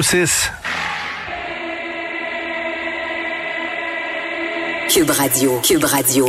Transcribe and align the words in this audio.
6. 0.00 0.50
Cube 4.88 5.10
Radio. 5.10 5.60
Cube 5.60 5.84
Radio. 5.84 6.26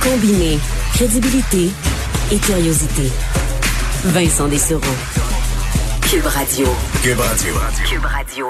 Combiné 0.00 0.58
crédibilité 0.94 1.70
et 2.32 2.38
curiosité. 2.38 3.12
Vincent 4.04 4.48
Dessereau. 4.48 4.80
Cube 6.08 6.24
Radio. 6.24 6.66
Cube 7.02 7.20
Radio. 7.20 7.54
Cube 7.84 8.04
Radio. 8.04 8.46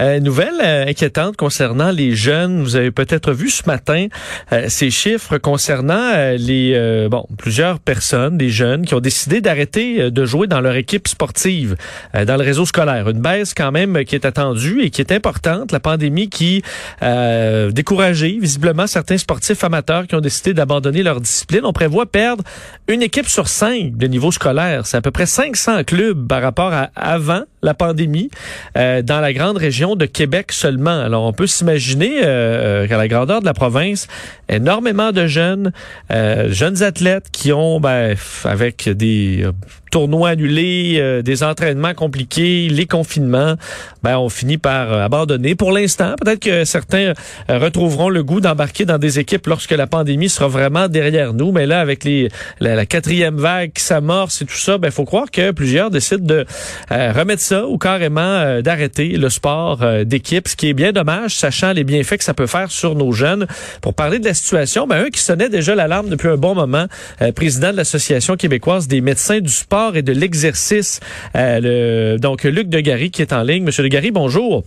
Euh, 0.00 0.18
nouvelle 0.18 0.54
euh, 0.62 0.86
inquiétante 0.86 1.36
concernant 1.36 1.90
les 1.90 2.14
jeunes. 2.14 2.62
Vous 2.62 2.76
avez 2.76 2.90
peut-être 2.90 3.32
vu 3.32 3.50
ce 3.50 3.64
matin 3.66 4.06
euh, 4.52 4.64
ces 4.68 4.90
chiffres 4.90 5.36
concernant 5.36 6.12
euh, 6.14 6.36
les 6.38 7.08
bon 7.10 7.26
plusieurs 7.36 7.80
personnes, 7.80 8.38
des 8.38 8.48
jeunes 8.48 8.86
qui 8.86 8.94
ont 8.94 9.00
décidé 9.00 9.40
d'arrêter 9.40 10.10
de 10.10 10.24
jouer 10.24 10.46
dans 10.46 10.60
leur 10.60 10.76
équipe 10.76 11.08
sportive 11.08 11.76
dans 12.14 12.36
le 12.36 12.42
réseau 12.42 12.64
scolaire. 12.64 13.08
Une 13.08 13.20
baisse 13.20 13.54
quand 13.54 13.72
même 13.72 14.04
qui 14.04 14.14
est 14.14 14.24
attendue 14.24 14.82
et 14.82 14.90
qui 14.90 15.00
est 15.00 15.12
importante. 15.12 15.72
La 15.72 15.80
pandémie 15.80 16.28
qui 16.28 16.62
a 17.00 17.70
découragé 17.70 18.38
visiblement 18.40 18.86
certains 18.86 19.18
sportifs 19.18 19.62
amateurs 19.64 20.06
qui 20.06 20.14
ont 20.14 20.20
décidé 20.20 20.54
d'abandonner 20.54 21.02
leur 21.02 21.20
discipline. 21.20 21.62
On 21.64 21.72
prévoit 21.72 22.06
perdre 22.06 22.44
une 22.88 23.02
équipe 23.02 23.28
sur 23.28 23.48
cinq 23.48 23.96
de 23.96 24.06
niveau 24.06 24.30
scolaire. 24.30 24.86
C'est 24.86 24.96
à 24.96 25.02
peu 25.02 25.10
près 25.10 25.26
500 25.26 25.84
clubs 25.84 26.26
par 26.26 26.42
rapport 26.42 26.72
à 26.72 26.90
avant 26.94 27.42
la 27.62 27.74
pandémie 27.74 28.30
dans 28.74 29.20
la 29.20 29.32
grande 29.32 29.58
région 29.58 29.89
de 29.96 30.06
Québec 30.06 30.52
seulement. 30.52 31.00
Alors, 31.00 31.24
on 31.24 31.32
peut 31.32 31.46
s'imaginer 31.46 32.24
euh, 32.24 32.84
euh, 32.84 32.88
qu'à 32.88 32.96
la 32.96 33.08
grandeur 33.08 33.40
de 33.40 33.46
la 33.46 33.54
province, 33.54 34.08
énormément 34.48 35.12
de 35.12 35.26
jeunes, 35.26 35.72
euh, 36.10 36.50
jeunes 36.50 36.82
athlètes 36.82 37.26
qui 37.32 37.52
ont, 37.52 37.80
ben, 37.80 38.16
avec 38.44 38.88
des 38.88 39.46
tournois 39.90 40.30
annulés, 40.30 40.96
euh, 40.98 41.22
des 41.22 41.42
entraînements 41.42 41.94
compliqués, 41.94 42.68
les 42.68 42.86
confinements, 42.86 43.56
ben 44.02 44.16
on 44.18 44.28
finit 44.28 44.58
par 44.58 44.92
euh, 44.92 45.04
abandonner 45.04 45.54
pour 45.54 45.72
l'instant. 45.72 46.14
Peut-être 46.22 46.40
que 46.40 46.64
certains 46.64 47.12
euh, 47.50 47.58
retrouveront 47.58 48.08
le 48.08 48.22
goût 48.22 48.40
d'embarquer 48.40 48.84
dans 48.84 48.98
des 48.98 49.18
équipes 49.18 49.46
lorsque 49.46 49.72
la 49.72 49.86
pandémie 49.86 50.28
sera 50.28 50.48
vraiment 50.48 50.88
derrière 50.88 51.34
nous. 51.34 51.52
Mais 51.52 51.66
là, 51.66 51.80
avec 51.80 52.04
les 52.04 52.28
la, 52.60 52.86
quatrième 52.86 53.36
vague 53.36 53.72
qui 53.72 53.82
s'amorce 53.82 54.42
et 54.42 54.46
tout 54.46 54.56
ça, 54.56 54.78
ben 54.78 54.90
faut 54.90 55.04
croire 55.04 55.30
que 55.30 55.50
plusieurs 55.50 55.90
décident 55.90 56.24
de 56.24 56.46
remettre 56.90 57.42
ça 57.42 57.66
ou 57.66 57.78
carrément 57.78 58.60
d'arrêter 58.62 59.08
le 59.16 59.28
sport 59.28 59.84
d'équipe, 60.04 60.48
ce 60.48 60.56
qui 60.56 60.68
est 60.68 60.72
bien 60.72 60.92
dommage, 60.92 61.36
sachant 61.36 61.72
les 61.72 61.84
bienfaits 61.84 62.18
que 62.18 62.24
ça 62.24 62.34
peut 62.34 62.46
faire 62.46 62.70
sur 62.70 62.94
nos 62.94 63.12
jeunes. 63.12 63.46
Pour 63.80 63.94
parler 63.94 64.18
de 64.18 64.24
la 64.24 64.34
situation, 64.34 64.86
ben 64.86 65.04
un 65.06 65.10
qui 65.10 65.20
sonnait 65.20 65.48
déjà 65.48 65.74
l'alarme 65.74 66.08
depuis 66.08 66.28
un 66.28 66.36
bon 66.36 66.54
moment, 66.54 66.86
président 67.34 67.70
de 67.70 67.76
l'association 67.76 68.36
québécoise 68.36 68.88
des 68.88 69.00
médecins 69.00 69.40
du 69.40 69.52
sport 69.52 69.79
et 69.94 70.02
de 70.02 70.12
l'exercice. 70.12 71.00
Euh, 71.36 72.18
donc, 72.18 72.44
Luc 72.44 72.68
Degary 72.68 73.10
qui 73.10 73.22
est 73.22 73.32
en 73.32 73.42
ligne. 73.42 73.64
Monsieur 73.64 73.82
Degary, 73.82 74.10
bonjour. 74.10 74.64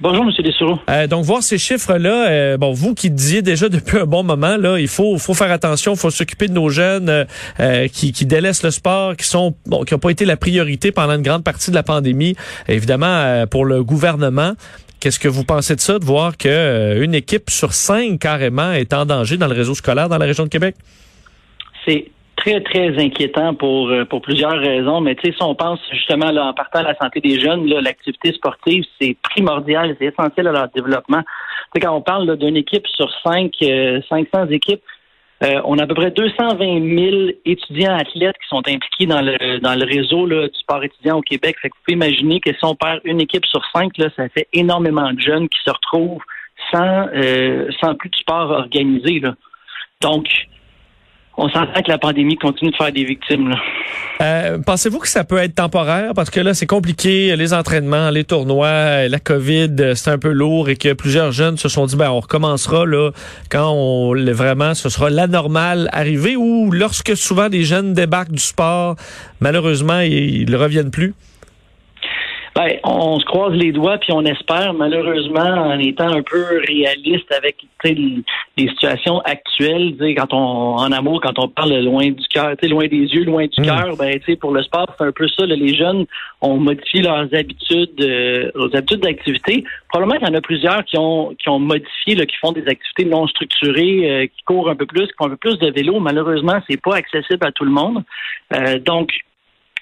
Bonjour, 0.00 0.24
M. 0.24 0.30
Dessureau. 0.42 0.78
Euh, 0.88 1.06
donc, 1.06 1.24
voir 1.24 1.42
ces 1.42 1.58
chiffres-là, 1.58 2.30
euh, 2.30 2.56
bon, 2.56 2.72
vous 2.72 2.94
qui 2.94 3.10
disiez 3.10 3.42
déjà 3.42 3.68
depuis 3.68 3.98
un 3.98 4.06
bon 4.06 4.22
moment, 4.22 4.56
là, 4.56 4.78
il 4.78 4.88
faut, 4.88 5.18
faut 5.18 5.34
faire 5.34 5.50
attention, 5.52 5.92
il 5.92 5.98
faut 5.98 6.10
s'occuper 6.10 6.48
de 6.48 6.54
nos 6.54 6.70
jeunes 6.70 7.26
qui, 7.92 8.12
qui 8.12 8.24
délaissent 8.24 8.62
le 8.62 8.70
sport, 8.70 9.14
qui 9.16 9.26
sont, 9.26 9.54
bon, 9.66 9.84
qui 9.84 9.92
n'ont 9.92 10.00
pas 10.00 10.10
été 10.10 10.24
la 10.24 10.36
priorité 10.36 10.90
pendant 10.90 11.14
une 11.14 11.22
grande 11.22 11.44
partie 11.44 11.70
de 11.70 11.74
la 11.74 11.82
pandémie, 11.82 12.34
évidemment, 12.66 13.44
pour 13.50 13.66
le 13.66 13.84
gouvernement. 13.84 14.54
Qu'est-ce 15.00 15.18
que 15.18 15.28
vous 15.28 15.44
pensez 15.44 15.76
de 15.76 15.80
ça, 15.80 15.98
de 15.98 16.04
voir 16.04 16.36
qu'une 16.36 17.14
équipe 17.14 17.48
sur 17.48 17.72
cinq, 17.72 18.18
carrément, 18.18 18.72
est 18.72 18.92
en 18.92 19.06
danger 19.06 19.38
dans 19.38 19.48
le 19.48 19.54
réseau 19.54 19.74
scolaire 19.74 20.08
dans 20.08 20.18
la 20.18 20.26
région 20.26 20.44
de 20.44 20.50
Québec? 20.50 20.76
C'est 21.86 22.10
très, 22.40 22.60
très 22.60 22.98
inquiétant 22.98 23.54
pour, 23.54 23.90
euh, 23.90 24.04
pour 24.04 24.22
plusieurs 24.22 24.58
raisons. 24.58 25.00
Mais 25.00 25.14
tu 25.14 25.28
sais, 25.28 25.36
si 25.36 25.42
on 25.42 25.54
pense 25.54 25.78
justement 25.92 26.30
là, 26.30 26.46
en 26.46 26.54
partant 26.54 26.80
à 26.80 26.82
la 26.82 26.96
santé 26.96 27.20
des 27.20 27.38
jeunes, 27.38 27.66
l'activité 27.66 28.32
sportive, 28.32 28.84
c'est 29.00 29.16
primordial, 29.22 29.94
c'est 29.98 30.06
essentiel 30.06 30.48
à 30.48 30.52
leur 30.52 30.68
développement. 30.68 31.22
sais, 31.74 31.80
quand 31.80 31.94
on 31.94 32.00
parle 32.00 32.36
d'une 32.36 32.56
équipe 32.56 32.86
sur 32.86 33.10
cinq, 33.22 33.52
500 33.60 33.62
euh, 33.62 34.46
équipes, 34.50 34.82
euh, 35.42 35.60
on 35.64 35.78
a 35.78 35.84
à 35.84 35.86
peu 35.86 35.94
près 35.94 36.10
220 36.10 36.58
000 36.58 37.30
étudiants 37.46 37.96
athlètes 37.96 38.36
qui 38.42 38.48
sont 38.48 38.62
impliqués 38.66 39.06
dans 39.06 39.22
le 39.22 39.58
dans 39.60 39.74
le 39.74 39.86
réseau 39.86 40.26
là, 40.26 40.48
du 40.48 40.58
sport 40.58 40.84
étudiant 40.84 41.18
au 41.18 41.22
Québec. 41.22 41.56
Fait 41.62 41.70
que 41.70 41.74
vous 41.74 41.82
pouvez 41.84 41.94
imaginer 41.94 42.40
que 42.40 42.50
si 42.52 42.64
on 42.64 42.74
perd 42.74 43.00
une 43.04 43.20
équipe 43.20 43.46
sur 43.46 43.62
cinq, 43.74 43.96
là, 43.96 44.08
ça 44.16 44.28
fait 44.28 44.48
énormément 44.52 45.10
de 45.12 45.20
jeunes 45.20 45.48
qui 45.48 45.58
se 45.64 45.70
retrouvent 45.70 46.22
sans 46.72 47.06
sans 47.80 47.94
plus 47.94 48.10
de 48.10 48.16
sport 48.16 48.50
organisé. 48.50 49.20
Là. 49.20 49.34
Donc, 50.02 50.26
on 51.36 51.48
s'entend 51.48 51.82
que 51.82 51.88
la 51.88 51.98
pandémie 51.98 52.36
continue 52.36 52.70
de 52.70 52.76
faire 52.76 52.92
des 52.92 53.04
victimes. 53.04 53.54
Euh, 54.20 54.58
pensez-vous 54.58 54.98
que 54.98 55.08
ça 55.08 55.24
peut 55.24 55.38
être 55.38 55.54
temporaire? 55.54 56.12
Parce 56.14 56.28
que 56.28 56.40
là, 56.40 56.52
c'est 56.52 56.66
compliqué, 56.66 57.34
les 57.36 57.54
entraînements, 57.54 58.10
les 58.10 58.24
tournois, 58.24 59.08
la 59.08 59.18
COVID, 59.18 59.94
c'est 59.94 60.10
un 60.10 60.18
peu 60.18 60.32
lourd 60.32 60.68
et 60.68 60.76
que 60.76 60.92
plusieurs 60.92 61.32
jeunes 61.32 61.56
se 61.56 61.68
sont 61.68 61.86
dit, 61.86 61.96
ben, 61.96 62.10
on 62.10 62.20
recommencera 62.20 62.84
là 62.84 63.10
quand 63.48 63.72
on 63.72 64.14
vraiment 64.32 64.74
ce 64.74 64.88
sera 64.88 65.08
la 65.08 65.26
normale 65.26 65.88
arrivée 65.92 66.36
ou 66.36 66.70
lorsque 66.70 67.16
souvent 67.16 67.48
des 67.48 67.64
jeunes 67.64 67.94
débarquent 67.94 68.32
du 68.32 68.42
sport, 68.42 68.96
malheureusement, 69.40 70.00
ils 70.00 70.50
ne 70.50 70.56
reviennent 70.56 70.90
plus? 70.90 71.14
Ben, 72.60 72.78
on 72.84 73.18
se 73.18 73.24
croise 73.24 73.54
les 73.54 73.72
doigts 73.72 73.96
puis 73.96 74.12
on 74.12 74.22
espère, 74.26 74.74
malheureusement, 74.74 75.40
en 75.40 75.78
étant 75.78 76.08
un 76.08 76.22
peu 76.22 76.44
réaliste 76.68 77.32
avec 77.32 77.56
les, 77.84 78.22
les, 78.58 78.68
situations 78.68 79.20
actuelles, 79.20 79.94
quand 80.14 80.34
on 80.34 80.76
en 80.76 80.92
amour, 80.92 81.22
quand 81.22 81.38
on 81.38 81.48
parle 81.48 81.74
loin 81.78 82.10
du 82.10 82.28
cœur, 82.28 82.54
loin 82.64 82.86
des 82.86 82.98
yeux, 82.98 83.24
loin 83.24 83.46
du 83.46 83.62
hmm. 83.62 83.64
cœur, 83.64 83.96
ben 83.96 84.20
pour 84.38 84.52
le 84.52 84.62
sport, 84.62 84.94
c'est 84.98 85.06
un 85.06 85.12
peu 85.12 85.26
ça. 85.28 85.46
les 85.46 85.74
jeunes 85.74 86.04
ont 86.42 86.58
modifié 86.58 87.00
leurs 87.00 87.34
habitudes, 87.34 87.98
euh, 88.00 88.50
leurs 88.54 88.76
habitudes 88.76 89.00
d'activité. 89.00 89.64
Probablement 89.88 90.18
qu'il 90.18 90.28
y 90.28 90.30
en 90.30 90.38
a 90.38 90.42
plusieurs 90.42 90.84
qui 90.84 90.98
ont 90.98 91.34
qui 91.38 91.48
ont 91.48 91.60
modifié, 91.60 92.14
là, 92.14 92.26
qui 92.26 92.36
font 92.36 92.52
des 92.52 92.68
activités 92.68 93.06
non 93.06 93.26
structurées, 93.26 94.10
euh, 94.10 94.26
qui 94.26 94.42
courent 94.44 94.68
un 94.68 94.76
peu 94.76 94.84
plus, 94.84 95.06
qui 95.06 95.14
font 95.16 95.28
un 95.28 95.30
peu 95.30 95.38
plus 95.38 95.58
de 95.60 95.70
vélo. 95.70 95.98
Malheureusement, 95.98 96.60
c'est 96.68 96.80
pas 96.80 96.96
accessible 96.96 97.46
à 97.46 97.52
tout 97.52 97.64
le 97.64 97.72
monde. 97.72 98.04
Euh, 98.52 98.78
donc 98.78 99.12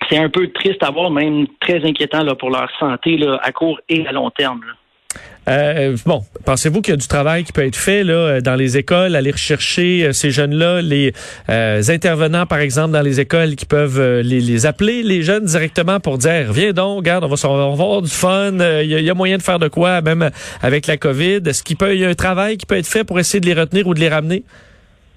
c'est 0.08 0.18
un 0.18 0.28
peu 0.28 0.48
triste 0.48 0.82
à 0.82 0.90
voir, 0.90 1.10
même 1.10 1.46
très 1.60 1.84
inquiétant 1.84 2.22
là, 2.22 2.34
pour 2.34 2.50
leur 2.50 2.68
santé 2.78 3.16
là, 3.16 3.38
à 3.42 3.52
court 3.52 3.80
et 3.88 4.06
à 4.06 4.12
long 4.12 4.30
terme. 4.30 4.60
Euh, 5.48 5.96
bon, 6.04 6.20
pensez-vous 6.44 6.82
qu'il 6.82 6.92
y 6.92 6.94
a 6.94 6.98
du 6.98 7.08
travail 7.08 7.42
qui 7.44 7.52
peut 7.52 7.64
être 7.64 7.76
fait 7.76 8.04
là 8.04 8.42
dans 8.42 8.54
les 8.54 8.76
écoles, 8.76 9.16
aller 9.16 9.30
rechercher 9.30 10.04
euh, 10.04 10.12
ces 10.12 10.30
jeunes-là, 10.30 10.82
les 10.82 11.14
euh, 11.48 11.80
intervenants 11.88 12.44
par 12.44 12.58
exemple 12.58 12.92
dans 12.92 13.00
les 13.00 13.18
écoles 13.18 13.56
qui 13.56 13.64
peuvent 13.64 14.20
les, 14.20 14.66
appeler 14.66 15.02
les 15.02 15.22
jeunes 15.22 15.46
directement 15.46 16.00
pour 16.00 16.18
dire 16.18 16.52
viens 16.52 16.72
donc, 16.72 16.98
regarde, 16.98 17.24
on 17.24 17.28
va, 17.28 17.64
avoir 17.64 18.02
du 18.02 18.10
fun, 18.10 18.52
il 18.82 18.90
y, 18.90 19.10
a 19.10 19.14
moyen 19.14 19.38
de 19.38 19.42
faire 19.42 19.58
de 19.58 19.68
quoi 19.68 20.02
même 20.02 20.30
avec 20.60 20.86
la 20.86 20.98
Covid. 20.98 21.40
Est-ce 21.46 21.62
qu'il 21.62 21.76
peut 21.76 21.96
y 21.96 22.04
a 22.04 22.08
un 22.08 22.14
travail 22.14 22.58
qui 22.58 22.66
peut 22.66 22.76
être 22.76 22.86
fait 22.86 23.04
pour 23.04 23.18
essayer 23.18 23.40
de 23.40 23.46
les 23.46 23.54
retenir 23.54 23.86
ou 23.86 23.94
de 23.94 24.00
les 24.00 24.10
ramener? 24.10 24.42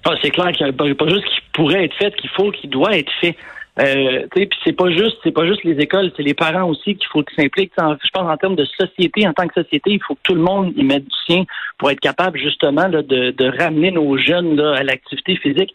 Ah, 0.04 0.14
c'est 0.22 0.30
clair 0.30 0.50
qu'il 0.52 0.66
n'y 0.66 0.72
a 0.72 0.94
pas 0.94 1.08
juste 1.08 1.26
qui 1.26 1.40
pourrait 1.52 1.84
être 1.84 1.94
fait, 1.96 2.16
qu'il 2.16 2.30
faut, 2.30 2.50
qu'il 2.50 2.70
doit 2.70 2.96
être 2.96 3.12
fait. 3.20 3.36
Euh, 3.78 4.26
puis 4.30 4.48
c'est 4.64 4.76
pas 4.76 4.90
juste, 4.90 5.16
c'est 5.24 5.30
pas 5.30 5.46
juste 5.46 5.64
les 5.64 5.80
écoles, 5.80 6.12
c'est 6.16 6.22
les 6.22 6.34
parents 6.34 6.68
aussi 6.68 6.94
qu'il 6.94 7.06
faut 7.10 7.22
qu'ils 7.22 7.42
s'impliquent. 7.42 7.72
Je 7.78 8.10
pense 8.12 8.30
en 8.30 8.36
termes 8.36 8.56
de 8.56 8.66
société, 8.66 9.26
en 9.26 9.32
tant 9.32 9.48
que 9.48 9.54
société, 9.54 9.92
il 9.92 10.02
faut 10.06 10.14
que 10.14 10.20
tout 10.22 10.34
le 10.34 10.42
monde 10.42 10.72
y 10.76 10.84
mette 10.84 11.04
du 11.04 11.16
sien 11.26 11.44
pour 11.78 11.90
être 11.90 12.00
capable 12.00 12.38
justement 12.38 12.88
de, 12.88 13.00
de, 13.00 13.58
ramener 13.58 13.90
nos 13.90 14.18
jeunes 14.18 14.56
là, 14.56 14.74
à 14.76 14.82
l'activité 14.82 15.36
physique. 15.36 15.72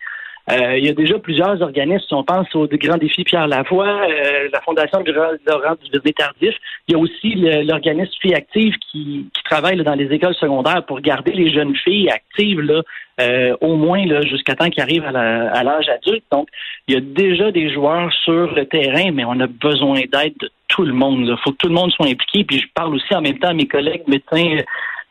Euh, 0.50 0.78
il 0.78 0.86
y 0.86 0.90
a 0.90 0.94
déjà 0.94 1.20
plusieurs 1.20 1.62
organismes, 1.62 2.16
on 2.16 2.24
pense 2.24 2.54
au 2.56 2.68
Grand 2.68 2.98
Défi 2.98 3.26
Pierre 3.26 3.48
Lavoie, 3.48 4.08
euh, 4.10 4.48
la 4.52 4.62
Fondation 4.62 5.04
Laurent 5.06 5.76
du 5.92 6.14
Tardif. 6.14 6.56
Il 6.88 6.94
y 6.94 6.96
a 6.96 6.98
aussi 6.98 7.36
l'organisme 7.66 8.14
Filles 8.22 8.36
Actives 8.36 8.76
qui, 8.90 9.30
qui 9.34 9.44
travaille 9.44 9.76
dans 9.84 9.96
les 9.96 10.10
écoles 10.14 10.36
secondaires 10.36 10.86
pour 10.86 11.02
garder 11.02 11.34
les 11.34 11.52
jeunes 11.52 11.76
filles 11.76 12.10
actives 12.10 12.62
là, 12.62 12.82
euh, 13.20 13.58
au 13.60 13.76
moins 13.76 14.06
jusqu'à 14.22 14.56
temps 14.56 14.70
qu'ils 14.70 14.84
arrivent 14.84 15.06
à 15.06 15.64
l'âge 15.64 15.90
adulte. 15.90 16.24
Donc, 16.32 16.48
il 16.88 16.94
y 16.94 16.98
a 16.98 17.02
déjà 17.02 17.52
des 17.52 17.70
joueurs 17.74 18.14
sur 18.24 18.54
le 18.54 18.66
terrain, 18.66 19.12
mais 19.12 19.26
on 19.26 19.40
a 19.42 19.48
besoin 19.48 20.00
d'aide 20.14 20.38
de 20.40 20.50
tout 20.70 20.86
le 20.86 20.94
monde. 20.94 21.26
Il 21.28 21.38
faut 21.44 21.52
que 21.52 21.58
tout 21.58 21.68
le 21.68 21.74
monde 21.74 21.92
soit 21.92 22.08
impliqué. 22.08 22.46
Puis 22.46 22.60
je 22.60 22.68
parle 22.74 22.96
aussi 22.96 23.14
en 23.14 23.22
même 23.22 23.38
temps 23.38 23.50
à 23.50 23.54
mes 23.54 23.68
collègues 23.68 24.04
médecins 24.08 24.64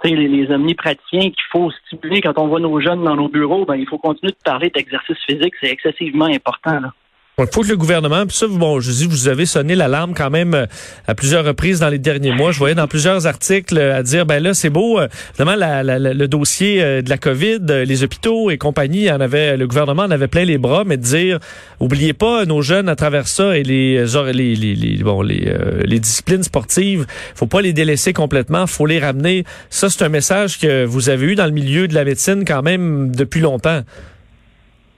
les, 0.04 0.28
les 0.28 0.50
omnipraticiens 0.50 1.30
qu'il 1.30 1.44
faut 1.50 1.70
stimuler 1.70 2.20
quand 2.20 2.38
on 2.38 2.48
voit 2.48 2.60
nos 2.60 2.80
jeunes 2.80 3.04
dans 3.04 3.16
nos 3.16 3.28
bureaux, 3.28 3.64
ben, 3.64 3.76
il 3.76 3.88
faut 3.88 3.98
continuer 3.98 4.32
de 4.32 4.38
parler 4.44 4.70
d'exercice 4.70 5.18
physique. 5.26 5.54
C'est 5.60 5.70
excessivement 5.70 6.26
important. 6.26 6.80
Là. 6.80 6.92
Il 7.38 7.44
faut 7.52 7.60
que 7.60 7.68
le 7.68 7.76
gouvernement, 7.76 8.24
puis 8.24 8.34
ça, 8.34 8.46
bon, 8.48 8.80
je 8.80 8.90
dis, 8.90 9.06
vous 9.06 9.28
avez 9.28 9.44
sonné 9.44 9.74
l'alarme 9.74 10.14
quand 10.14 10.30
même 10.30 10.54
euh, 10.54 10.64
à 11.06 11.14
plusieurs 11.14 11.44
reprises 11.44 11.80
dans 11.80 11.90
les 11.90 11.98
derniers 11.98 12.32
mois. 12.32 12.50
Je 12.50 12.58
voyais 12.58 12.74
dans 12.74 12.88
plusieurs 12.88 13.26
articles 13.26 13.76
euh, 13.76 13.98
à 13.98 14.02
dire, 14.02 14.24
ben 14.24 14.42
là, 14.42 14.54
c'est 14.54 14.70
beau, 14.70 14.98
euh, 14.98 15.06
évidemment, 15.34 15.54
le 15.58 16.26
dossier 16.28 17.02
de 17.02 17.10
la 17.10 17.18
COVID, 17.18 17.58
les 17.84 18.02
hôpitaux 18.02 18.50
et 18.50 18.56
compagnie, 18.56 19.10
en 19.10 19.20
avait, 19.20 19.58
le 19.58 19.66
gouvernement 19.66 20.04
en 20.04 20.10
avait 20.10 20.28
plein 20.28 20.46
les 20.46 20.56
bras, 20.56 20.84
mais 20.86 20.96
de 20.96 21.02
dire, 21.02 21.38
oubliez 21.78 22.14
pas 22.14 22.46
nos 22.46 22.62
jeunes 22.62 22.88
à 22.88 22.96
travers 22.96 23.28
ça 23.28 23.54
et 23.54 23.64
les, 23.64 24.06
les, 24.06 24.54
les, 24.56 25.04
bon, 25.04 25.20
les, 25.20 25.54
les 25.84 26.00
disciplines 26.00 26.42
sportives, 26.42 27.04
faut 27.34 27.46
pas 27.46 27.60
les 27.60 27.74
délaisser 27.74 28.14
complètement, 28.14 28.66
faut 28.66 28.86
les 28.86 28.98
ramener. 28.98 29.44
Ça, 29.68 29.90
c'est 29.90 30.02
un 30.02 30.08
message 30.08 30.58
que 30.58 30.86
vous 30.86 31.10
avez 31.10 31.26
eu 31.26 31.34
dans 31.34 31.44
le 31.44 31.52
milieu 31.52 31.86
de 31.86 31.94
la 31.94 32.06
médecine 32.06 32.46
quand 32.46 32.62
même 32.62 33.14
depuis 33.14 33.40
longtemps. 33.40 33.82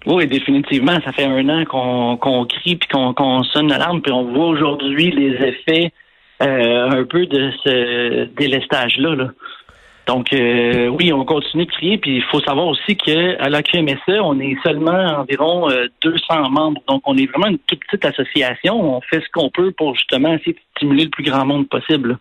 Oui, 0.07 0.27
définitivement. 0.27 0.99
Ça 1.05 1.13
fait 1.13 1.25
un 1.25 1.49
an 1.49 1.65
qu'on 1.65 2.45
crie 2.47 2.77
puis 2.77 2.89
qu'on 2.89 3.43
sonne 3.45 3.69
l'alarme, 3.69 4.01
puis 4.01 4.13
on 4.13 4.33
voit 4.33 4.47
aujourd'hui 4.47 5.11
les 5.11 5.35
effets 5.47 5.93
euh, 6.43 6.91
un 6.91 7.05
peu 7.05 7.27
de 7.27 7.51
ce 7.65 8.25
délestage-là. 8.37 9.15
Là. 9.15 9.31
Donc, 10.07 10.33
euh, 10.33 10.89
oui, 10.89 11.13
on 11.13 11.25
continue 11.27 11.67
de 11.67 11.71
crier, 11.71 11.99
puis 11.99 12.17
il 12.17 12.23
faut 12.23 12.41
savoir 12.41 12.69
aussi 12.69 12.97
qu'à 12.97 13.49
la 13.49 13.63
QMSE, 13.63 14.21
on 14.23 14.41
est 14.41 14.57
seulement 14.65 15.21
environ 15.21 15.69
200 16.01 16.25
euh, 16.31 16.49
membres. 16.49 16.81
Donc, 16.89 17.03
on 17.05 17.17
est 17.19 17.27
vraiment 17.27 17.49
une 17.49 17.59
toute 17.59 17.81
petite 17.81 18.07
association. 18.07 18.97
On 18.97 19.01
fait 19.03 19.21
ce 19.21 19.29
qu'on 19.33 19.51
peut 19.51 19.73
pour 19.73 19.95
justement 19.95 20.33
essayer 20.33 20.55
de 20.55 20.59
stimuler 20.77 21.05
le 21.05 21.11
plus 21.11 21.25
grand 21.25 21.45
monde 21.45 21.69
possible. 21.69 22.19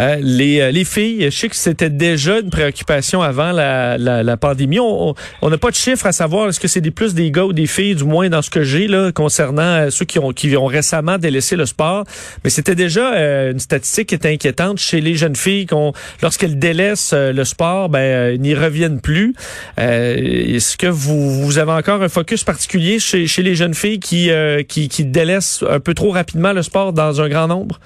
Euh, 0.00 0.16
les, 0.20 0.60
euh, 0.60 0.70
les 0.70 0.84
filles, 0.84 1.24
je 1.24 1.36
sais 1.36 1.48
que 1.48 1.56
c'était 1.56 1.90
déjà 1.90 2.38
une 2.38 2.48
préoccupation 2.48 3.20
avant 3.20 3.52
la, 3.52 3.98
la, 3.98 4.36
pandémie. 4.38 4.78
On 4.80 5.14
n'a 5.42 5.58
pas 5.58 5.70
de 5.70 5.74
chiffres 5.74 6.06
à 6.06 6.12
savoir 6.12 6.48
est-ce 6.48 6.58
que 6.58 6.68
c'est 6.68 6.80
des 6.80 6.90
plus 6.90 7.14
des 7.14 7.30
gars 7.30 7.44
ou 7.44 7.52
des 7.52 7.66
filles, 7.66 7.94
du 7.94 8.04
moins 8.04 8.30
dans 8.30 8.40
ce 8.40 8.48
que 8.48 8.62
j'ai 8.62 8.88
là 8.88 9.12
concernant 9.12 9.62
euh, 9.62 9.90
ceux 9.90 10.06
qui 10.06 10.18
ont 10.18 10.32
qui 10.32 10.56
ont 10.56 10.66
récemment 10.66 11.18
délaissé 11.18 11.54
le 11.54 11.66
sport? 11.66 12.04
Mais 12.44 12.50
c'était 12.50 12.74
déjà 12.74 13.10
une 13.50 13.58
statistique 13.58 14.08
qui 14.08 14.14
était 14.14 14.32
inquiétante 14.32 14.78
chez 14.78 15.00
les 15.00 15.14
jeunes 15.14 15.36
filles 15.36 15.66
qu'on 15.66 15.92
lorsqu'elles 16.22 16.58
délaissent 16.58 17.12
le 17.12 17.44
sport, 17.44 17.88
ben 17.88 18.40
n'y 18.40 18.54
reviennent 18.54 19.00
plus. 19.00 19.34
est-ce 19.76 20.76
que 20.76 20.86
vous, 20.86 21.58
avez 21.58 21.72
encore 21.72 22.02
un 22.02 22.08
focus 22.08 22.44
particulier 22.44 22.98
chez, 22.98 23.26
chez 23.26 23.42
les 23.42 23.54
jeunes 23.54 23.74
filles 23.74 24.00
qui, 24.00 24.30
qui 24.68 24.88
qui 24.88 25.04
délaissent 25.04 25.64
un 25.68 25.80
peu 25.80 25.94
trop 25.94 26.10
rapidement 26.10 26.52
le 26.52 26.62
sport 26.62 26.92
dans 26.92 27.20
un 27.20 27.28
grand 27.28 27.48
nombre? 27.48 27.78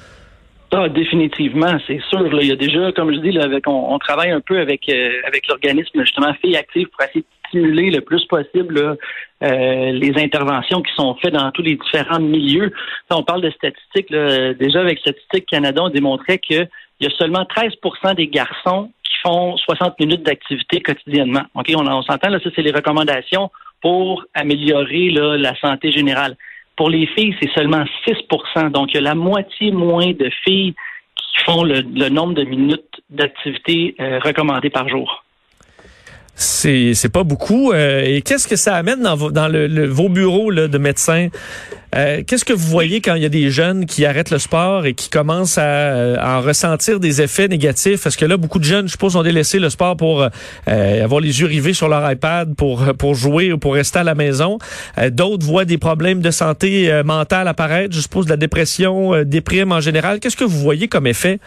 Ah, 0.76 0.88
définitivement, 0.88 1.79
c'est 1.87 2.00
sûr. 2.09 2.26
il 2.43 2.49
y 2.49 2.50
a 2.50 2.56
déjà, 2.56 2.91
comme 2.91 3.15
je 3.15 3.21
dis, 3.21 3.31
là, 3.31 3.44
avec, 3.44 3.62
on, 3.69 3.97
travaille 4.00 4.31
un 4.31 4.41
peu 4.41 4.59
avec 4.59 4.88
euh, 4.88 5.21
avec 5.25 5.47
l'organisme 5.47 6.00
justement 6.00 6.35
Filles 6.43 6.56
Actives 6.56 6.88
pour 6.88 7.05
essayer 7.05 7.21
de 7.21 7.49
stimuler 7.49 7.91
le 7.91 8.00
plus 8.00 8.25
possible 8.25 8.97
euh, 9.44 9.93
les 9.93 10.12
interventions 10.17 10.82
qui 10.82 10.93
sont 10.97 11.15
faites 11.23 11.32
dans 11.32 11.53
tous 11.53 11.62
les 11.62 11.76
différents 11.76 12.19
milieux. 12.19 12.73
on 13.11 13.23
parle 13.23 13.43
de 13.43 13.50
statistiques. 13.50 14.11
déjà, 14.11 14.81
avec 14.81 14.99
Statistique 14.99 15.47
Canada, 15.47 15.81
on 15.85 15.91
démontrait 15.91 16.38
qu'il 16.38 16.69
y 17.00 17.06
a 17.06 17.11
seulement 17.11 17.44
13% 17.44 18.17
des 18.17 18.27
garçons 18.27 18.91
qui 19.05 19.12
font 19.23 19.56
60 19.56 20.00
minutes 20.00 20.25
d'activité 20.25 20.81
quotidiennement. 20.81 21.44
Ok, 21.55 21.70
on, 21.77 21.87
on 21.87 22.03
s'entend 22.03 22.31
là, 22.31 22.41
ça 22.43 22.50
c'est 22.53 22.62
les 22.62 22.73
recommandations 22.73 23.49
pour 23.81 24.25
améliorer 24.35 25.11
la 25.11 25.55
santé 25.61 25.93
générale. 25.93 26.37
Pour 26.76 26.91
les 26.91 27.06
filles, 27.06 27.37
c'est 27.41 27.50
seulement 27.53 27.85
6% 28.06 28.71
Donc, 28.71 28.93
il 28.93 28.94
y 28.94 28.99
a 28.99 29.03
la 29.03 29.15
moitié 29.15 29.71
moins 29.71 30.12
de 30.12 30.31
filles 30.44 30.75
qui 31.17 31.44
font 31.44 31.62
le, 31.62 32.09
nombre 32.09 32.35
de 32.35 32.44
minutes 32.44 33.00
d'activité 33.11 33.94
euh, 34.00 34.19
recommandées 34.19 34.71
par 34.71 34.88
jour. 34.88 35.25
C'est 36.37 36.95
c'est 36.95 37.09
pas 37.09 37.23
beaucoup. 37.23 37.73
Euh, 37.73 38.03
et 38.05 38.21
qu'est-ce 38.23 38.49
que 38.49 38.57
ça 38.57 38.75
amène 38.75 39.03
dans, 39.03 39.15
vos, 39.15 39.31
dans 39.31 39.49
vos 39.89 40.09
bureaux 40.09 40.51
là, 40.51 40.67
de 40.67 40.79
médecins? 40.79 41.29
Euh, 41.95 42.23
Qu'est-ce 42.27 42.45
que 42.45 42.53
vous 42.53 42.67
voyez 42.67 43.01
quand 43.01 43.15
il 43.15 43.23
y 43.23 43.25
a 43.25 43.29
des 43.29 43.53
jeunes 43.53 43.87
qui 43.87 44.05
arrêtent 44.05 44.33
le 44.33 44.41
sport 44.41 44.85
et 44.85 44.95
qui 44.95 45.09
commencent 45.09 45.59
à, 45.59 46.17
en 46.21 46.41
ressentir 46.41 46.99
des 46.99 47.23
effets 47.23 47.47
négatifs? 47.47 48.03
Parce 48.03 48.17
que 48.17 48.25
là, 48.25 48.37
beaucoup 48.37 48.59
de 48.59 48.65
jeunes, 48.65 48.87
je 48.87 48.93
suppose, 48.93 49.15
ont 49.15 49.23
délaissé 49.23 49.61
le 49.61 49.71
sport 49.71 49.97
pour 49.97 50.23
euh, 50.23 51.05
avoir 51.05 51.21
les 51.21 51.41
yeux 51.41 51.47
rivés 51.47 51.73
sur 51.73 51.89
leur 51.89 52.11
iPad, 52.11 52.57
pour 52.57 52.85
pour 52.99 53.15
jouer 53.15 53.53
ou 53.53 53.59
pour 53.59 53.75
rester 53.75 54.01
à 54.01 54.05
la 54.05 54.17
maison. 54.17 54.59
D'autres 55.13 55.47
voient 55.47 55.65
des 55.65 55.79
problèmes 55.79 56.21
de 56.21 56.33
santé 56.33 56.91
mentale 57.05 57.47
apparaître. 57.47 57.95
Je 57.95 58.01
suppose 58.01 58.25
de 58.27 58.31
la 58.31 58.37
dépression, 58.37 59.23
déprime 59.23 59.71
en 59.71 59.81
général. 59.81 60.19
Qu'est-ce 60.19 60.37
que 60.37 60.45
vous 60.45 60.59
voyez 60.59 60.89
comme 60.89 61.07
effet? 61.07 61.39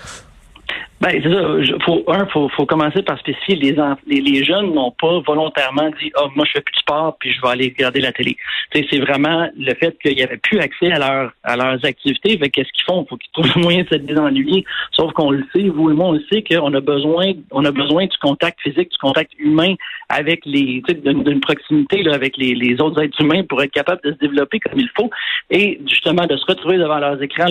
Ben, 0.99 1.11
c'est 1.21 1.31
ça. 1.31 1.77
Faut, 1.85 2.03
un, 2.07 2.25
faut, 2.25 2.49
faut 2.49 2.65
commencer 2.65 3.03
par 3.03 3.19
spécifier 3.19 3.55
les, 3.55 3.75
les, 4.07 4.19
les 4.19 4.43
jeunes 4.43 4.73
n'ont 4.73 4.91
pas 4.99 5.19
volontairement 5.19 5.91
dit 6.01 6.11
oh, 6.19 6.27
moi 6.35 6.43
je 6.47 6.53
fais 6.53 6.61
plus 6.61 6.73
de 6.73 6.79
sport 6.79 7.17
puis 7.19 7.31
je 7.31 7.39
vais 7.41 7.49
aller 7.49 7.73
regarder 7.77 8.01
la 8.01 8.11
télé. 8.11 8.35
c'est 8.73 8.99
vraiment 8.99 9.47
le 9.55 9.73
fait 9.75 9.95
qu'il 10.01 10.15
n'y 10.15 10.23
avait 10.23 10.37
plus 10.37 10.59
accès 10.59 10.91
à, 10.91 10.97
leur, 10.97 11.33
à 11.43 11.55
leurs 11.55 11.85
activités. 11.85 12.35
Fait 12.39 12.49
qu'est-ce 12.49 12.71
qu'ils 12.73 12.85
font? 12.85 13.05
Faut 13.07 13.17
qu'ils 13.17 13.31
trouvent 13.31 13.51
le 13.55 13.61
moyen 13.61 13.83
de 13.83 13.89
se 13.89 13.95
désennuyer. 13.95 14.65
Sauf 14.91 15.13
qu'on 15.13 15.29
le 15.29 15.45
sait, 15.55 15.69
vous 15.69 15.91
et 15.91 15.93
moi, 15.93 16.07
on 16.07 16.11
le 16.13 16.23
sait 16.31 16.43
qu'on 16.43 16.73
a 16.73 16.81
besoin 16.81 17.33
on 17.51 17.63
a 17.65 17.71
besoin 17.71 18.07
du 18.07 18.17
contact 18.17 18.59
physique, 18.61 18.89
du 18.89 18.97
contact 18.97 19.33
humain 19.37 19.75
avec 20.09 20.45
les 20.45 20.81
d'une 20.87 21.41
proximité 21.41 22.01
là, 22.01 22.15
avec 22.15 22.37
les, 22.37 22.55
les 22.55 22.81
autres 22.81 23.03
êtres 23.03 23.21
humains 23.21 23.43
pour 23.43 23.61
être 23.61 23.71
capable 23.71 24.01
de 24.03 24.13
se 24.13 24.17
développer 24.17 24.59
comme 24.59 24.79
il 24.79 24.89
faut. 24.97 25.11
Et 25.51 25.79
justement 25.85 26.25
de 26.25 26.37
se 26.37 26.45
retrouver 26.45 26.77
devant 26.77 26.97
leurs 26.97 27.21
écrans, 27.21 27.47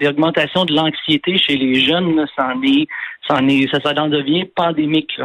l'augmentation 0.00 0.64
de 0.64 0.74
l'anxiété 0.74 1.38
chez 1.38 1.56
les 1.56 1.86
jeunes, 1.86 2.26
ça 3.28 3.36
en 3.38 4.08
devient 4.08 4.44
pandémique. 4.44 5.18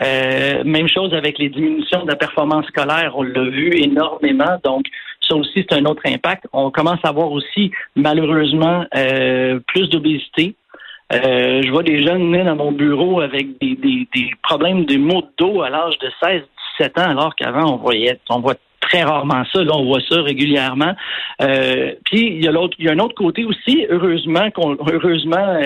Euh, 0.00 0.62
même 0.64 0.88
chose 0.88 1.12
avec 1.12 1.38
les 1.38 1.48
diminutions 1.48 2.04
de 2.04 2.08
la 2.08 2.16
performance 2.16 2.66
scolaire, 2.66 3.14
on 3.16 3.22
l'a 3.22 3.44
vu 3.44 3.76
énormément. 3.76 4.58
Donc, 4.62 4.86
ça 5.28 5.34
aussi, 5.34 5.66
c'est 5.68 5.72
un 5.74 5.84
autre 5.86 6.02
impact. 6.06 6.46
On 6.52 6.70
commence 6.70 7.00
à 7.02 7.12
voir 7.12 7.32
aussi, 7.32 7.72
malheureusement, 7.96 8.84
euh, 8.96 9.58
plus 9.66 9.88
d'obésité. 9.88 10.54
Euh, 11.12 11.62
je 11.62 11.70
vois 11.70 11.82
des 11.82 12.02
jeunes 12.06 12.30
nés 12.30 12.44
dans 12.44 12.56
mon 12.56 12.70
bureau 12.70 13.20
avec 13.20 13.58
des, 13.60 14.06
problèmes 14.42 14.84
de 14.84 14.96
maux 14.98 15.22
de 15.22 15.28
dos 15.38 15.62
à 15.62 15.70
l'âge 15.70 15.98
de 15.98 16.10
16, 16.22 16.42
17 16.78 16.98
ans, 16.98 17.10
alors 17.10 17.34
qu'avant, 17.34 17.74
on 17.74 17.76
voyait, 17.76 18.20
on 18.30 18.40
voit 18.40 18.54
très 18.80 19.02
rarement 19.02 19.42
ça. 19.52 19.64
Là, 19.64 19.72
on 19.74 19.86
voit 19.86 20.00
ça 20.08 20.22
régulièrement. 20.22 20.94
puis 22.04 22.26
il 22.36 22.44
y 22.44 22.48
a 22.48 22.52
l'autre, 22.52 22.76
il 22.78 22.84
y 22.84 22.88
a 22.88 22.92
un 22.92 22.98
autre 22.98 23.14
côté 23.14 23.44
aussi. 23.44 23.86
Heureusement, 23.88 24.48
heureusement, 24.58 25.58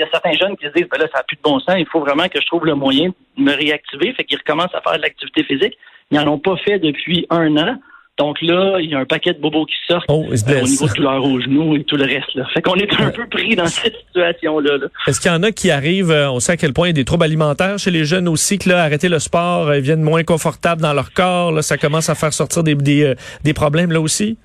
y 0.00 0.02
a 0.02 0.08
certains 0.10 0.32
jeunes 0.32 0.56
qui 0.56 0.66
se 0.66 0.72
disent, 0.72 0.88
ben 0.90 0.98
là, 0.98 1.06
ça 1.12 1.18
n'a 1.18 1.24
plus 1.24 1.36
de 1.36 1.42
bon 1.42 1.58
sens, 1.60 1.76
il 1.78 1.86
faut 1.86 2.00
vraiment 2.00 2.28
que 2.28 2.40
je 2.40 2.46
trouve 2.46 2.66
le 2.66 2.74
moyen 2.74 3.08
de 3.36 3.42
me 3.42 3.54
réactiver. 3.54 4.12
Fait 4.14 4.24
qu'ils 4.24 4.38
recommencent 4.38 4.74
à 4.74 4.80
faire 4.80 4.96
de 4.96 5.02
l'activité 5.02 5.44
physique. 5.44 5.76
Ils 6.10 6.18
n'en 6.18 6.32
ont 6.32 6.38
pas 6.38 6.56
fait 6.56 6.78
depuis 6.78 7.26
un 7.30 7.56
an. 7.56 7.76
Donc 8.18 8.42
là, 8.42 8.76
il 8.80 8.90
y 8.90 8.94
a 8.94 8.98
un 8.98 9.06
paquet 9.06 9.32
de 9.32 9.40
bobos 9.40 9.64
qui 9.64 9.76
sortent 9.88 10.04
oh, 10.08 10.26
euh, 10.30 10.60
au 10.60 10.66
niveau 10.66 10.86
de 10.86 10.92
douleurs 10.92 11.24
aux 11.24 11.40
genoux 11.40 11.76
et 11.76 11.84
tout 11.84 11.96
le 11.96 12.04
reste. 12.04 12.34
Là. 12.34 12.44
Fait 12.52 12.60
qu'on 12.60 12.74
est 12.74 13.00
un 13.00 13.10
peu 13.10 13.26
pris 13.26 13.56
dans 13.56 13.66
cette 13.66 13.96
situation-là. 13.96 14.76
Est-ce 15.06 15.20
qu'il 15.20 15.30
y 15.30 15.34
en 15.34 15.42
a 15.42 15.52
qui 15.52 15.70
arrivent, 15.70 16.10
euh, 16.10 16.30
on 16.30 16.38
sait 16.38 16.52
à 16.52 16.56
quel 16.58 16.74
point 16.74 16.88
il 16.88 16.90
y 16.90 16.90
a 16.90 16.94
des 16.94 17.06
troubles 17.06 17.24
alimentaires 17.24 17.78
chez 17.78 17.90
les 17.90 18.04
jeunes 18.04 18.28
aussi, 18.28 18.58
que 18.58 18.68
là, 18.68 18.82
arrêter 18.82 19.08
le 19.08 19.20
sport, 19.20 19.68
euh, 19.68 19.78
ils 19.78 19.82
viennent 19.82 20.02
moins 20.02 20.22
confortables 20.22 20.82
dans 20.82 20.92
leur 20.92 21.14
corps, 21.14 21.50
là, 21.50 21.62
ça 21.62 21.78
commence 21.78 22.10
à 22.10 22.14
faire 22.14 22.34
sortir 22.34 22.62
des, 22.62 22.74
des, 22.74 23.14
des 23.42 23.54
problèmes 23.54 23.90
là 23.90 24.02
aussi? 24.02 24.36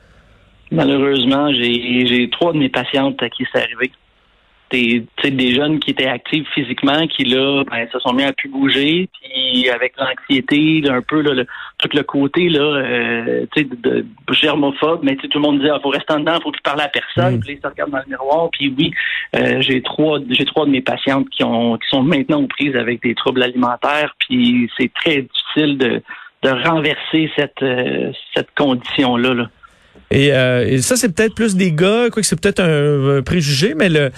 Malheureusement, 0.71 1.51
j'ai 1.53 2.29
trois 2.31 2.53
de 2.53 2.57
mes 2.57 2.69
patientes 2.69 3.21
à 3.21 3.29
qui 3.29 3.43
c'est 3.51 3.61
arrivé 3.61 3.91
des, 4.71 5.05
des 5.23 5.53
jeunes 5.53 5.79
qui 5.79 5.91
étaient 5.91 6.07
actifs 6.07 6.47
physiquement, 6.53 7.07
qui 7.07 7.23
là, 7.25 7.63
ben, 7.69 7.87
se 7.91 7.99
sont 7.99 8.13
mis 8.13 8.23
à 8.23 8.33
plus 8.33 8.49
bouger, 8.49 9.09
puis 9.21 9.69
avec 9.69 9.93
l'anxiété, 9.97 10.83
un 10.89 11.01
peu 11.01 11.21
là, 11.21 11.33
le, 11.33 11.45
tout 11.77 11.89
le 11.93 12.03
côté 12.03 12.49
là, 12.49 12.61
euh, 12.61 13.45
de, 13.55 13.63
de, 13.63 14.05
germophobe, 14.31 15.01
mais 15.03 15.15
tout 15.15 15.29
le 15.33 15.39
monde 15.39 15.57
disait, 15.57 15.69
il 15.69 15.75
ah, 15.75 15.79
faut 15.81 15.89
rester 15.89 16.13
en 16.13 16.19
dedans, 16.19 16.39
faut 16.41 16.51
plus 16.51 16.61
parler 16.61 16.83
à 16.83 16.89
personne, 16.89 17.37
mm. 17.37 17.39
puis 17.41 17.53
ils 17.53 17.61
se 17.61 17.67
regardent 17.67 17.91
dans 17.91 17.99
le 17.99 18.09
miroir, 18.09 18.49
puis 18.51 18.73
oui, 18.77 18.91
euh, 19.35 19.61
j'ai 19.61 19.81
trois, 19.81 20.19
j'ai 20.29 20.45
trois 20.45 20.65
de 20.65 20.71
mes 20.71 20.81
patientes 20.81 21.29
qui 21.29 21.43
ont, 21.43 21.77
qui 21.77 21.87
sont 21.89 22.03
maintenant 22.03 22.41
aux 22.41 22.47
prises 22.47 22.75
avec 22.75 23.01
des 23.01 23.15
troubles 23.15 23.43
alimentaires, 23.43 24.15
puis 24.19 24.69
c'est 24.77 24.91
très 24.93 25.21
difficile 25.21 25.77
de, 25.77 26.01
de 26.43 26.49
renverser 26.67 27.31
cette, 27.35 27.61
euh, 27.61 28.11
cette 28.35 28.49
condition 28.55 29.17
là. 29.17 29.33
là. 29.33 29.49
Et, 30.11 30.33
euh, 30.33 30.65
et, 30.67 30.81
ça, 30.81 30.95
c'est 30.95 31.09
peut-être 31.09 31.35
plus 31.35 31.55
des 31.55 31.71
gars, 31.71 32.09
quoi 32.11 32.21
que 32.21 32.27
c'est 32.27 32.39
peut-être 32.39 32.61
un, 32.61 33.21
préjugé, 33.21 33.73
mais 33.75 33.89
le 33.89 34.11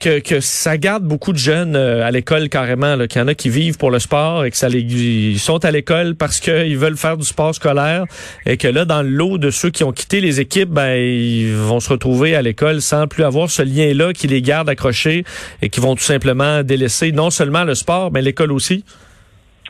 que, 0.00 0.20
que 0.20 0.40
ça 0.40 0.78
garde 0.78 1.04
beaucoup 1.04 1.32
de 1.32 1.38
jeunes 1.38 1.76
euh, 1.76 2.06
à 2.06 2.10
l'école 2.10 2.48
carrément, 2.48 2.96
qu'il 3.06 3.20
y 3.20 3.24
en 3.24 3.28
a 3.28 3.34
qui 3.34 3.48
vivent 3.48 3.78
pour 3.78 3.90
le 3.90 3.98
sport 3.98 4.44
et 4.44 4.50
que 4.50 4.56
ça 4.56 4.68
les 4.68 4.80
ils 4.80 5.38
sont 5.38 5.64
à 5.64 5.70
l'école 5.70 6.14
parce 6.14 6.40
qu'ils 6.40 6.78
veulent 6.78 6.96
faire 6.96 7.16
du 7.16 7.26
sport 7.26 7.54
scolaire 7.54 8.04
et 8.46 8.56
que 8.56 8.68
là, 8.68 8.84
dans 8.84 9.02
le 9.02 9.08
lot 9.08 9.38
de 9.38 9.50
ceux 9.50 9.70
qui 9.70 9.84
ont 9.84 9.92
quitté 9.92 10.20
les 10.20 10.40
équipes, 10.40 10.70
ben 10.70 10.94
ils 10.94 11.52
vont 11.52 11.80
se 11.80 11.88
retrouver 11.88 12.36
à 12.36 12.42
l'école 12.42 12.80
sans 12.80 13.06
plus 13.06 13.24
avoir 13.24 13.50
ce 13.50 13.62
lien-là 13.62 14.12
qui 14.12 14.28
les 14.28 14.42
garde 14.42 14.68
accrochés 14.68 15.24
et 15.62 15.68
qui 15.68 15.80
vont 15.80 15.96
tout 15.96 16.04
simplement 16.04 16.62
délaisser 16.62 17.12
non 17.12 17.30
seulement 17.30 17.64
le 17.64 17.74
sport, 17.74 18.12
mais 18.12 18.22
l'école 18.22 18.52
aussi. 18.52 18.84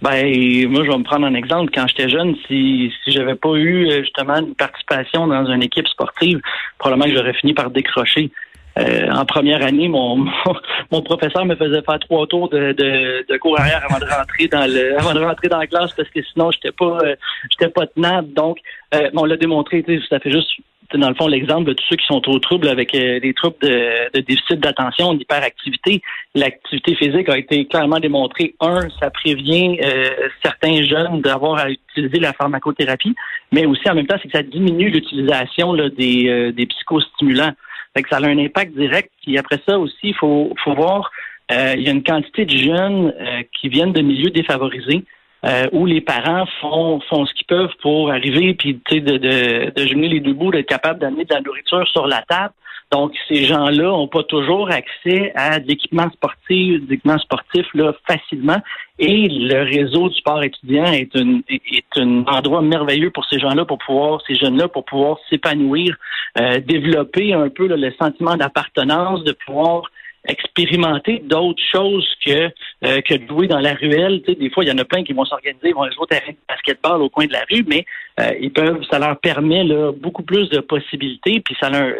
Ben, 0.02 0.68
moi, 0.68 0.84
je 0.84 0.90
vais 0.90 0.98
me 0.98 1.04
prendre 1.04 1.26
un 1.26 1.34
exemple. 1.34 1.72
Quand 1.74 1.86
j'étais 1.88 2.08
jeune, 2.08 2.36
si, 2.46 2.92
si 3.04 3.10
j'avais 3.10 3.34
pas 3.34 3.54
eu 3.54 3.88
euh, 3.88 4.02
justement 4.02 4.36
une 4.36 4.54
participation 4.54 5.26
dans 5.26 5.46
une 5.46 5.62
équipe 5.62 5.88
sportive, 5.88 6.40
probablement 6.78 7.10
que 7.10 7.16
j'aurais 7.16 7.34
fini 7.34 7.54
par 7.54 7.70
décrocher. 7.70 8.30
Euh, 8.78 9.10
en 9.10 9.24
première 9.24 9.64
année, 9.64 9.88
mon, 9.88 10.24
mon, 10.92 11.02
professeur 11.02 11.44
me 11.44 11.56
faisait 11.56 11.82
faire 11.82 11.98
trois 11.98 12.26
tours 12.26 12.48
de, 12.48 12.72
de, 12.72 13.26
de 13.28 13.36
cours 13.38 13.58
arrière 13.58 13.84
avant 13.88 13.98
de 13.98 14.04
rentrer 14.04 14.46
dans 14.46 14.70
le 14.70 14.96
avant 15.00 15.14
de 15.14 15.20
rentrer 15.20 15.48
dans 15.48 15.58
la 15.58 15.66
classe 15.66 15.92
parce 15.94 16.08
que 16.10 16.20
sinon 16.22 16.50
j'étais 16.52 16.70
pas 16.70 16.98
euh, 17.02 17.16
j'étais 17.50 17.72
pas 17.72 17.86
tenable. 17.86 18.32
Donc 18.34 18.58
euh, 18.94 19.10
on 19.14 19.24
l'a 19.24 19.36
démontré, 19.36 19.84
ça 20.08 20.20
fait 20.20 20.30
juste 20.30 20.50
dans 20.95 21.09
le 21.09 21.14
fond, 21.14 21.26
l'exemple 21.26 21.64
de 21.64 21.73
tous 21.75 21.85
ceux 21.90 21.97
qui 21.97 22.07
sont 22.07 22.23
au 22.28 22.38
trouble 22.38 22.68
avec 22.68 22.95
euh, 22.95 23.21
des 23.21 23.35
troubles 23.35 23.57
de, 23.61 24.11
de 24.14 24.21
déficit 24.21 24.59
d'attention, 24.59 25.12
d'hyperactivité, 25.14 26.00
l'activité 26.35 26.95
physique 26.95 27.28
a 27.28 27.37
été 27.37 27.66
clairement 27.66 28.00
démontrée. 28.00 28.54
Un, 28.61 28.88
ça 29.00 29.11
prévient 29.11 29.78
euh, 29.83 30.28
certains 30.42 30.83
jeunes 30.83 31.21
d'avoir 31.21 31.59
à 31.59 31.71
utiliser 31.71 32.18
la 32.21 32.33
pharmacothérapie, 32.33 33.14
mais 33.52 33.66
aussi 33.66 33.88
en 33.90 33.95
même 33.95 34.07
temps, 34.07 34.16
c'est 34.23 34.28
que 34.28 34.37
ça 34.38 34.42
diminue 34.42 34.88
l'utilisation 34.88 35.75
des, 35.75 36.28
euh, 36.28 36.52
des 36.52 36.66
psychostimulants. 36.66 37.52
Fait 37.95 38.02
que 38.02 38.09
ça 38.09 38.16
a 38.16 38.26
un 38.26 38.38
impact 38.38 38.75
direct. 38.75 39.11
Puis 39.23 39.37
après 39.37 39.61
ça 39.68 39.78
aussi, 39.78 39.97
il 40.04 40.14
faut, 40.14 40.54
faut 40.62 40.75
voir, 40.75 41.11
il 41.50 41.80
y 41.80 41.88
a 41.88 41.92
une 41.92 42.02
quantité 42.02 42.45
de 42.45 42.54
jeunes 42.57 43.14
qui 43.59 43.71
viennent 43.71 43.95
de 43.95 44.02
milieux 44.02 44.28
défavorisés 44.28 45.04
euh, 45.45 45.66
où 45.73 45.87
les 45.87 46.00
parents 46.00 46.47
font 46.61 47.00
font 47.09 47.26
ce 47.26 47.35
qu'ils 47.35 47.47
peuvent 47.47 47.75
pour 47.80 48.11
arriver 48.11 48.54
puis 48.54 48.75
de, 48.75 49.16
de, 49.16 49.71
de 49.71 49.87
jumeler 49.87 50.09
les 50.09 50.21
deux 50.21 50.33
bouts, 50.33 50.50
d'être 50.50 50.68
capable 50.68 51.00
d'amener 51.00 51.25
de 51.25 51.35
la 51.35 51.40
nourriture 51.40 51.87
sur 51.88 52.07
la 52.07 52.23
table. 52.23 52.54
Donc, 52.90 53.12
ces 53.28 53.45
gens-là 53.45 53.85
n'ont 53.85 54.09
pas 54.09 54.23
toujours 54.23 54.71
accès 54.71 55.30
à 55.35 55.61
de 55.61 55.68
l'équipement 55.68 56.11
sportif, 56.11 56.80
d'équipements 56.87 57.18
sportifs 57.18 57.66
là, 57.75 57.92
facilement. 58.07 58.57
Et 58.99 59.28
le 59.28 59.62
réseau 59.62 60.09
du 60.09 60.16
sport 60.16 60.42
étudiant 60.42 60.87
est 60.87 61.14
un, 61.14 61.40
est 61.50 61.99
un 61.99 62.25
endroit 62.26 62.62
merveilleux 62.62 63.11
pour 63.11 63.26
ces 63.26 63.38
gens-là, 63.38 63.66
pour 63.66 63.78
pouvoir, 63.78 64.23
ces 64.26 64.37
jeunes-là, 64.37 64.68
pour 64.68 64.87
pouvoir 64.87 65.18
s'épanouir, 65.28 65.97
euh, 66.40 66.61
développer 66.61 67.35
un 67.35 67.50
peu 67.50 67.66
le 67.66 67.92
sentiment 68.00 68.37
d'appartenance, 68.37 69.23
de 69.23 69.33
pouvoir 69.33 69.83
expérimenter 70.28 71.23
d'autres 71.25 71.62
choses 71.73 72.08
que 72.25 72.50
euh, 72.85 73.00
que 73.00 73.14
de 73.14 73.26
jouer 73.26 73.47
dans 73.49 73.58
la 73.58 73.75
ruelle. 73.75 74.23
Tu 74.25 74.32
sais, 74.32 74.38
des 74.38 74.50
fois, 74.50 74.64
il 74.64 74.68
y 74.68 74.73
en 74.73 74.78
a 74.78 74.85
plein 74.85 75.02
qui 75.02 75.12
vont 75.12 75.25
s'organiser, 75.25 75.73
vont 75.73 75.85
jouer 75.85 75.99
au 75.99 76.06
terrain 76.06 76.30
de 76.30 76.37
basketball 76.49 77.02
au 77.02 77.08
coin 77.08 77.26
de 77.26 77.32
la 77.32 77.44
rue, 77.50 77.64
mais 77.66 77.85
euh, 78.20 78.32
ils 78.40 78.52
peuvent, 78.52 78.82
ça 78.90 78.99
leur 78.99 79.18
permet 79.18 79.64
là, 79.64 79.92
beaucoup 79.92 80.23
plus 80.23 80.49
de 80.50 80.61
possibilités, 80.61 81.40
puis 81.40 81.56
ça 81.58 81.70
leur, 81.70 81.94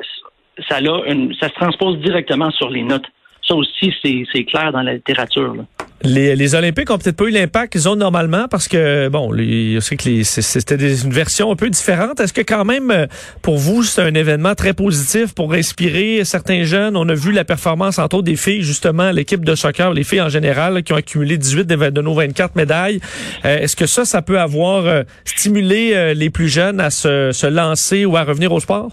ça, 0.69 0.77
a 0.77 1.11
une, 1.11 1.35
ça 1.35 1.49
se 1.49 1.55
transpose 1.55 1.99
directement 1.99 2.51
sur 2.51 2.71
les 2.71 2.83
notes. 2.83 3.07
Ça 3.43 3.55
aussi, 3.55 3.95
c'est 4.03 4.45
clair 4.45 4.73
dans 4.73 4.83
la 4.83 4.95
littérature. 4.95 5.55
Là. 5.55 5.65
Les, 6.05 6.37
les, 6.37 6.55
Olympiques 6.55 6.91
ont 6.91 6.99
peut-être 6.99 7.17
pas 7.17 7.25
eu 7.25 7.31
l'impact 7.31 7.73
qu'ils 7.73 7.89
ont 7.89 7.97
normalement 7.97 8.47
parce 8.47 8.69
que, 8.69 9.09
bon, 9.09 9.33
sais 9.81 9.97
que 9.97 10.23
c'était 10.23 10.77
une 10.77 11.11
version 11.13 11.51
un 11.51 11.57
peu 11.57 11.69
différente. 11.69 12.21
Est-ce 12.21 12.33
que 12.33 12.43
quand 12.43 12.65
même, 12.65 12.93
euh, 12.93 13.07
pour 13.43 13.59
vous, 13.59 13.83
c'est 13.83 14.03
un 14.03 14.15
événement 14.15 14.55
très 14.55 14.75
positif 14.75 15.35
pour 15.35 15.53
inspirer 15.55 16.25
certains 16.25 16.63
jeunes? 16.63 16.97
On 16.97 17.09
a 17.09 17.15
vu 17.15 17.33
la 17.33 17.45
performance, 17.45 17.99
entre 17.99 18.19
autres, 18.19 18.27
des 18.27 18.37
filles, 18.37 18.63
justement, 18.63 19.11
l'équipe 19.11 19.45
de 19.45 19.57
soccer, 19.57 19.93
les 19.93 20.05
filles 20.05 20.23
en 20.23 20.29
général, 20.29 20.85
qui 20.85 20.93
ont 20.93 20.97
accumulé 20.97 21.37
18 21.37 21.67
de 21.67 22.01
nos 22.01 22.15
24 22.15 22.55
médailles. 22.55 23.01
Euh, 23.45 23.59
est-ce 23.59 23.75
que 23.75 23.87
ça, 23.87 24.05
ça 24.05 24.23
peut 24.23 24.39
avoir 24.39 24.87
euh, 24.87 25.03
stimulé 25.25 26.15
les 26.15 26.31
plus 26.31 26.49
jeunes 26.49 26.81
à 26.81 26.91
se, 26.91 27.33
se 27.33 27.47
lancer 27.47 28.05
ou 28.05 28.17
à 28.17 28.23
revenir 28.23 28.53
au 28.53 28.61
sport? 28.61 28.93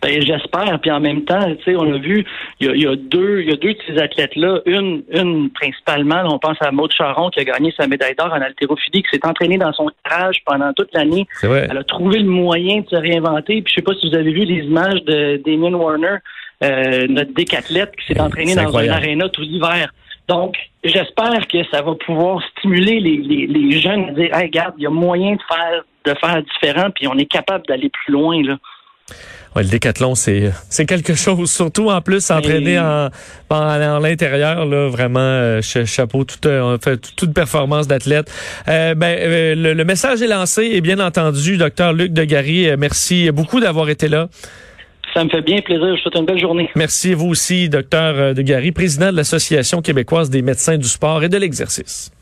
Ben, 0.00 0.22
j'espère. 0.22 0.78
Puis 0.80 0.90
en 0.90 1.00
même 1.00 1.24
temps, 1.24 1.54
tu 1.56 1.64
sais, 1.64 1.76
on 1.76 1.92
a 1.92 1.98
vu, 1.98 2.24
il 2.60 2.80
y 2.80 2.86
a, 2.86 2.94
deux, 2.94 3.40
il 3.40 3.50
y 3.50 3.52
a 3.52 3.56
deux 3.56 3.74
de 3.74 3.78
ces 3.86 3.98
athlètes-là. 3.98 4.60
Une, 4.66 5.02
une 5.12 5.50
principalement, 5.50 6.22
on 6.26 6.38
pense 6.38 6.56
à 6.60 6.70
Maud 6.70 6.92
Charon 6.92 7.30
qui 7.30 7.40
a 7.40 7.44
gagné 7.44 7.72
sa 7.76 7.86
médaille 7.86 8.14
d'or 8.14 8.32
en 8.32 8.40
haltérophilie, 8.40 9.02
qui 9.02 9.08
s'est 9.10 9.26
entraînée 9.26 9.58
dans 9.58 9.72
son 9.72 9.88
garage 10.06 10.36
pendant 10.46 10.72
toute 10.72 10.92
l'année. 10.94 11.26
Elle 11.42 11.78
a 11.78 11.84
trouvé 11.84 12.20
le 12.20 12.30
moyen 12.30 12.80
de 12.80 12.88
se 12.88 12.96
réinventer. 12.96 13.62
Puis 13.62 13.72
je 13.72 13.74
sais 13.74 13.82
pas 13.82 13.94
si 13.94 14.08
vous 14.08 14.16
avez 14.16 14.30
vu 14.30 14.44
les 14.44 14.64
images 14.64 15.02
de 15.04 15.42
Damien 15.44 15.74
Warner, 15.74 16.18
euh, 16.62 17.06
notre 17.08 17.34
décathlète, 17.34 17.92
qui 17.96 18.12
s'est 18.12 18.20
entraîné 18.20 18.54
dans 18.54 18.70
une 18.78 18.90
aréna 18.90 19.28
tout 19.28 19.42
l'hiver. 19.42 19.92
Donc, 20.28 20.56
j'espère 20.84 21.48
que 21.48 21.64
ça 21.72 21.82
va 21.82 21.94
pouvoir 21.94 22.42
stimuler 22.50 23.00
les, 23.00 23.16
les, 23.16 23.46
les 23.46 23.80
jeunes 23.80 24.10
à 24.10 24.12
dire, 24.12 24.36
hey, 24.36 24.46
regarde, 24.46 24.74
il 24.76 24.84
y 24.84 24.86
a 24.86 24.90
moyen 24.90 25.32
de 25.32 25.40
faire, 25.48 25.82
de 26.04 26.14
faire 26.20 26.42
différent, 26.42 26.90
puis 26.94 27.08
on 27.08 27.16
est 27.16 27.30
capable 27.30 27.64
d'aller 27.66 27.88
plus 27.88 28.12
loin, 28.12 28.42
là. 28.42 28.58
Ouais, 29.56 29.62
le 29.62 29.68
décathlon, 29.68 30.14
c'est 30.14 30.52
c'est 30.68 30.84
quelque 30.84 31.14
chose, 31.14 31.50
surtout 31.50 31.88
en 31.88 32.00
plus 32.00 32.30
entraîné 32.30 32.78
en, 32.78 33.08
en, 33.50 33.98
l'intérieur, 33.98 34.66
là, 34.66 34.88
vraiment 34.88 35.20
euh, 35.20 35.62
chapeau, 35.62 36.24
toute 36.24 36.44
euh, 36.46 36.76
fait 36.78 37.00
toute 37.16 37.32
performance 37.32 37.88
d'athlète. 37.88 38.30
Euh, 38.68 38.94
ben, 38.94 39.18
euh, 39.18 39.54
le, 39.74 39.84
message 39.84 40.20
est 40.20 40.26
lancé 40.26 40.64
et 40.64 40.80
bien 40.80 41.00
entendu, 41.00 41.56
docteur 41.56 41.92
Luc 41.92 42.12
Degary, 42.12 42.68
merci 42.76 43.30
beaucoup 43.30 43.60
d'avoir 43.60 43.88
été 43.88 44.08
là. 44.08 44.28
Ça 45.14 45.24
me 45.24 45.30
fait 45.30 45.40
bien 45.40 45.62
plaisir. 45.62 45.86
Je 45.86 45.92
vous 45.92 45.96
souhaite 46.02 46.16
une 46.16 46.26
belle 46.26 46.40
journée. 46.40 46.68
Merci 46.76 47.14
vous 47.14 47.28
aussi, 47.28 47.70
docteur 47.70 48.34
Degary, 48.34 48.72
président 48.72 49.10
de 49.10 49.16
l'Association 49.16 49.80
québécoise 49.80 50.28
des 50.28 50.42
médecins 50.42 50.76
du 50.76 50.86
sport 50.86 51.24
et 51.24 51.30
de 51.30 51.38
l'exercice. 51.38 52.12